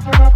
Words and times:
Some 0.00 0.34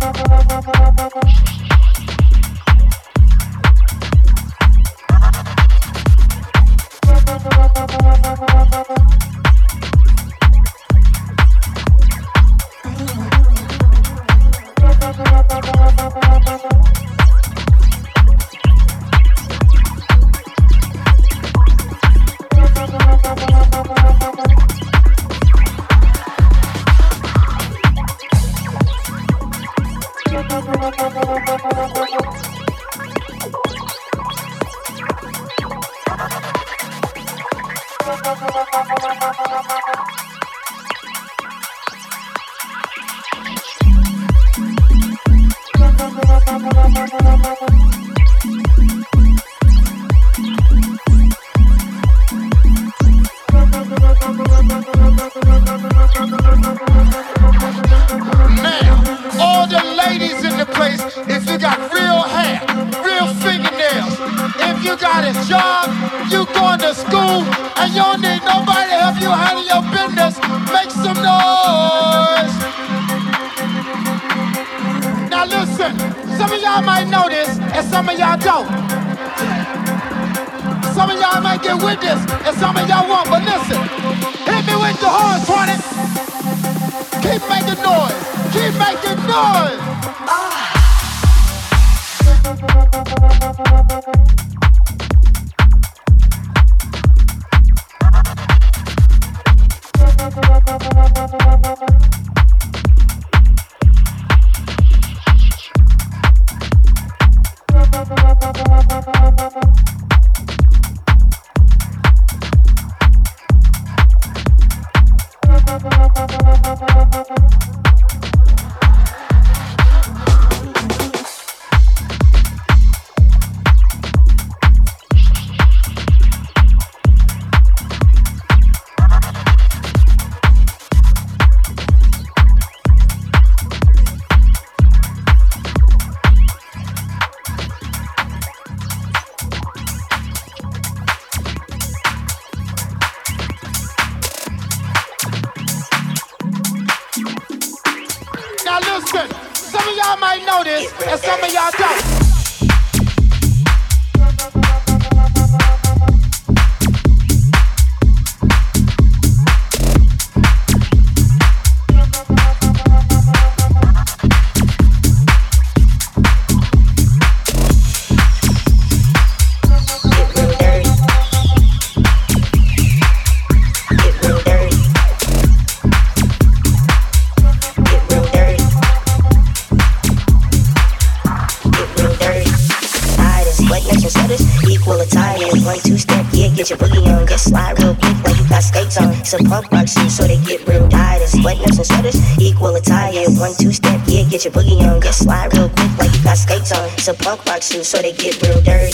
so 197.89 198.03
they 198.03 198.13
get 198.13 198.37
real 198.43 198.61
dirty. 198.61 198.93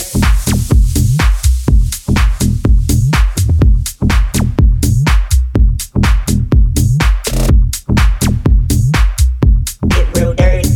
Get 9.89 10.07
real 10.15 10.33
dirty. 10.33 10.69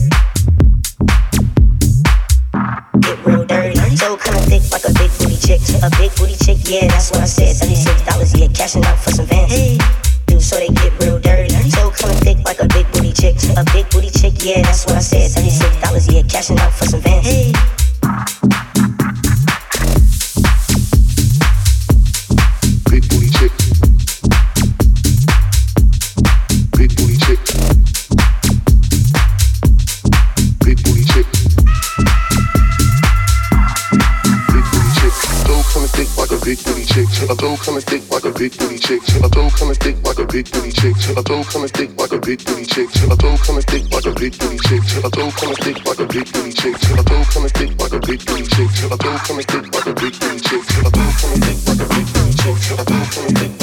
Get 3.00 3.26
real 3.26 3.46
dirty. 3.46 3.96
So 3.96 4.18
kinda 4.18 4.42
thick 4.52 4.70
like 4.70 4.84
a 4.84 4.92
big 5.00 5.12
booty 5.18 5.38
chick. 5.38 5.62
A 5.82 5.90
big 5.92 6.14
booty 6.18 6.36
chick, 6.44 6.58
yeah, 6.66 6.88
that's 6.90 7.12
what 7.12 7.22
I 7.22 7.26
said. 7.26 7.56
Seventy-six 7.56 8.02
dollars, 8.02 8.38
yeah, 8.38 8.48
cashing 8.50 8.84
out 8.84 9.00
for 9.00 9.12
some 9.12 9.28
Vans. 9.28 9.78
Do 10.28 10.42
so 10.42 10.58
they 10.58 10.68
get 10.68 10.92
real 11.02 11.20
dirty. 11.20 11.56
So 11.70 11.90
kinda 11.92 12.16
thick 12.16 12.40
like 12.44 12.60
a 12.60 12.68
big 12.68 12.86
booty 12.92 13.14
chick. 13.14 13.38
A 13.56 13.64
big 13.72 13.90
booty 13.90 14.10
chick, 14.10 14.34
yeah, 14.44 14.62
that's 14.64 14.86
what 14.86 14.98
I 14.98 15.00
said. 15.00 15.32
Dollars, 15.80 16.12
yeah, 16.12 16.24
cashing 16.24 16.60
out 16.60 16.74
for 16.74 16.84
some 16.84 17.00
Vans. 17.00 17.24
Big 17.24 17.56
big 40.44 40.52
booty 40.54 40.72
chick. 40.72 40.96
A 41.18 41.24
toe 41.24 41.44
kinda 41.44 41.68
thick 41.68 42.00
like 42.00 42.14
a 42.14 42.20
big 42.20 42.46
booty 42.46 42.66
chick. 42.66 42.90
A 43.12 43.16
toe 43.18 43.36
kinda 43.44 43.62
thick 43.64 43.92
like 43.92 44.06
a 44.06 44.12
big 44.12 44.38
booty 44.40 44.58
chick. 44.68 44.82
A 45.04 45.10
toe 45.10 45.32
kinda 45.32 45.56
thick 45.64 45.86
like 45.86 46.00
a 46.00 46.06
big 46.06 46.32
booty 46.32 46.54
chick. 46.54 46.76
A 46.98 47.04
toe 47.04 47.24
kinda 47.32 47.50
thick 47.50 47.72
like 47.82 47.94
a 47.94 48.00
big 48.00 48.26
booty 48.26 48.48
chick. 48.48 48.72
A 48.92 48.98
toe 48.98 49.20
kinda 49.26 49.44
thick 49.52 49.66
like 49.76 49.88
a 49.88 49.94
big 50.00 50.20
booty 50.20 50.40
chick. 50.40 50.64
A 50.86 50.92
toe 50.96 51.12
kinda 51.20 51.46
thick 51.46 51.68
like 51.68 51.80
a 51.80 51.86
big 51.92 52.06
booty 52.14 52.36
chick. 52.40 52.56
A 52.56 52.86
toe 52.86 52.86
kinda 52.86 52.86
thick 52.86 53.18
like 53.28 53.56
a 53.56 53.59